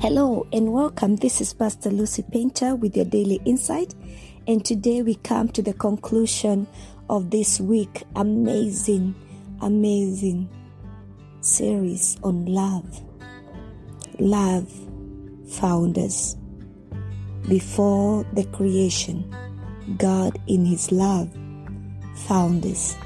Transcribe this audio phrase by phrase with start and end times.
[0.00, 1.16] Hello and welcome.
[1.16, 3.96] This is Pastor Lucy Painter with your daily insight.
[4.46, 6.68] And today we come to the conclusion
[7.10, 9.16] of this week amazing,
[9.60, 10.48] amazing
[11.40, 13.02] series on love.
[14.20, 14.72] Love
[15.48, 16.36] found us.
[17.48, 19.34] Before the creation,
[19.96, 21.28] God in His love
[22.14, 22.96] found us.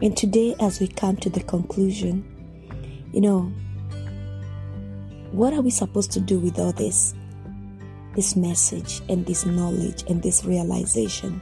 [0.00, 2.24] And today, as we come to the conclusion,
[3.12, 3.52] you know,
[5.32, 7.14] what are we supposed to do with all this?
[8.16, 11.40] This message and this knowledge and this realization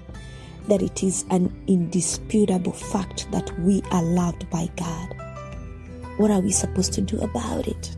[0.69, 5.15] that it is an indisputable fact that we are loved by God.
[6.19, 7.97] What are we supposed to do about it?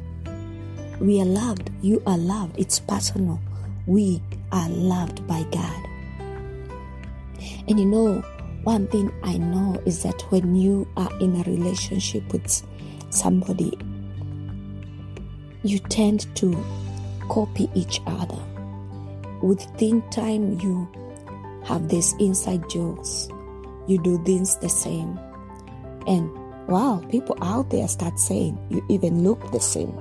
[1.00, 1.70] We are loved.
[1.82, 2.58] You are loved.
[2.58, 3.40] It's personal.
[3.86, 5.86] We are loved by God.
[7.66, 8.20] And you know,
[8.62, 12.62] one thing I know is that when you are in a relationship with
[13.08, 13.76] somebody
[15.62, 16.56] you tend to
[17.28, 18.38] copy each other.
[19.42, 20.88] Within time, you
[21.64, 23.28] have these inside jokes.
[23.86, 25.18] You do things the same.
[26.06, 26.30] And
[26.68, 29.94] wow, people out there start saying you even look the same.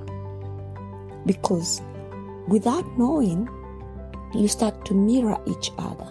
[1.26, 1.82] Because
[2.48, 3.50] without knowing,
[4.34, 6.08] you start to mirror each other.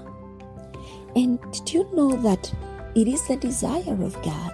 [1.17, 2.53] And did you know that
[2.95, 4.53] it is the desire of God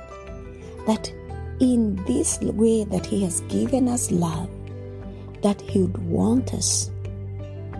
[0.86, 1.12] that
[1.60, 4.48] in this way that He has given us love,
[5.44, 6.90] that He would want us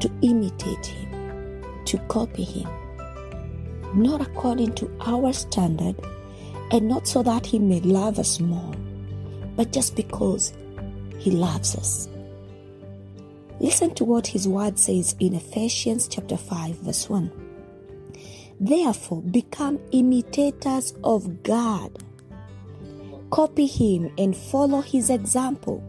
[0.01, 2.69] to imitate Him, to copy Him,
[3.95, 5.97] not according to our standard,
[6.71, 8.75] and not so that He may love us more,
[9.57, 10.53] but just because
[11.19, 12.07] He loves us.
[13.61, 17.33] Listen to what His word says in Ephesians chapter 5, verse 1.
[18.61, 21.97] Therefore, become imitators of God.
[23.31, 25.83] Copy Him and follow His example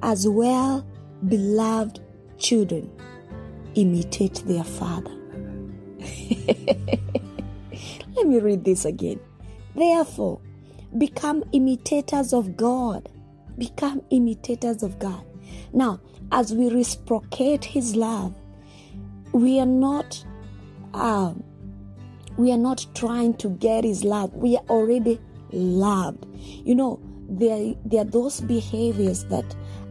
[0.00, 0.86] as well
[1.26, 2.00] beloved
[2.38, 2.90] children
[3.74, 5.10] imitate their father.
[8.16, 9.20] Let me read this again.
[9.74, 10.40] Therefore,
[10.96, 13.08] become imitators of God.
[13.56, 15.24] Become imitators of God.
[15.72, 16.00] Now,
[16.32, 18.34] as we reciprocate His love,
[19.32, 20.24] we are not
[20.94, 21.42] um,
[22.36, 24.32] we are not trying to get His love.
[24.34, 25.20] We are already
[25.52, 26.26] loved.
[26.34, 29.44] You know, there there are those behaviors that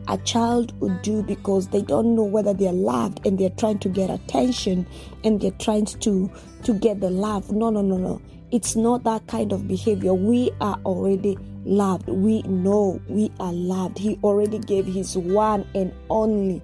[0.07, 3.89] a child would do because they don't know whether they're loved and they're trying to
[3.89, 4.87] get attention
[5.23, 6.31] and they're trying to
[6.63, 7.51] to get the love.
[7.51, 8.21] No no no no.
[8.51, 10.13] It's not that kind of behavior.
[10.13, 12.07] We are already loved.
[12.07, 13.97] We know we are loved.
[13.97, 16.61] He already gave his one and only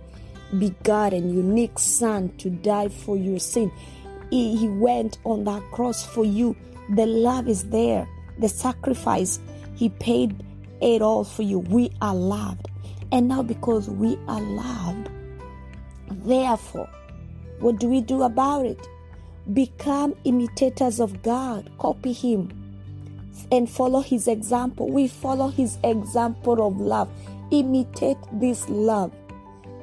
[0.57, 3.71] begotten unique son to die for your sin.
[4.29, 6.55] He, he went on that cross for you.
[6.95, 8.07] The love is there.
[8.39, 9.39] The sacrifice
[9.75, 10.41] he paid
[10.83, 12.67] it all for you we are loved
[13.13, 15.07] and now, because we are loved,
[16.09, 16.89] therefore,
[17.59, 18.87] what do we do about it?
[19.53, 22.49] Become imitators of God, copy Him,
[23.51, 24.89] and follow His example.
[24.89, 27.07] We follow His example of love.
[27.51, 29.13] Imitate this love.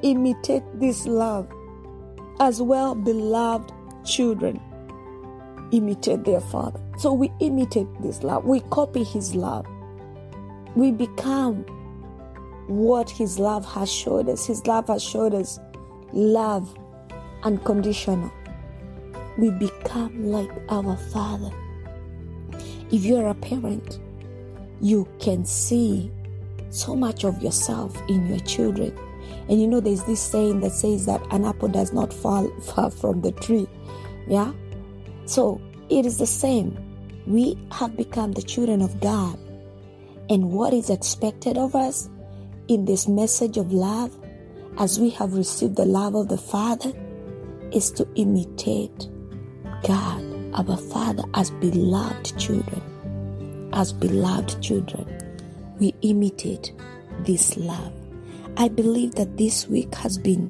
[0.01, 1.49] Imitate this love.
[2.41, 3.71] As well, beloved
[4.03, 4.59] children,
[5.71, 6.81] imitate their father.
[6.97, 8.43] So we imitate this love.
[8.43, 9.65] We copy His love.
[10.75, 11.65] We become
[12.67, 14.45] what His love has showed us.
[14.45, 15.59] His love has showed us
[16.13, 16.73] love
[17.43, 18.31] unconditional.
[19.37, 21.51] We become like our Father.
[22.91, 23.99] If you're a parent,
[24.81, 26.11] you can see
[26.69, 28.97] so much of yourself in your children.
[29.49, 32.91] And you know, there's this saying that says that an apple does not fall far
[32.91, 33.67] from the tree.
[34.27, 34.51] Yeah?
[35.25, 36.77] So it is the same.
[37.27, 39.37] We have become the children of God.
[40.31, 42.09] And what is expected of us
[42.69, 44.17] in this message of love,
[44.77, 46.93] as we have received the love of the Father,
[47.73, 49.09] is to imitate
[49.83, 53.69] God, our Father, as beloved children.
[53.73, 55.05] As beloved children,
[55.79, 56.71] we imitate
[57.25, 57.91] this love.
[58.55, 60.49] I believe that this week has been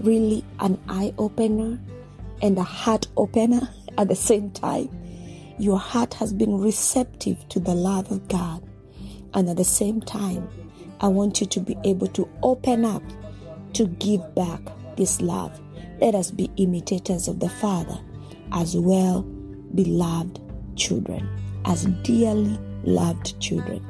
[0.00, 1.78] really an eye opener
[2.42, 4.88] and a heart opener at the same time.
[5.56, 8.66] Your heart has been receptive to the love of God,
[9.34, 10.48] and at the same time,
[11.00, 13.02] I want you to be able to open up
[13.74, 14.60] to give back
[14.96, 15.58] this love.
[16.00, 17.98] Let us be imitators of the Father
[18.52, 19.22] as well,
[19.74, 20.40] beloved
[20.76, 21.28] children,
[21.64, 23.86] as dearly loved children.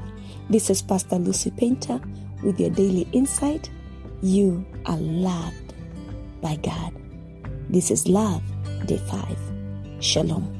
[0.50, 2.00] This is Pastor Lucy Painter
[2.42, 3.70] with your daily insight.
[4.22, 5.74] You are loved
[6.40, 6.92] by God.
[7.68, 8.42] This is Love,
[8.86, 9.38] Day 5.
[10.00, 10.59] Shalom.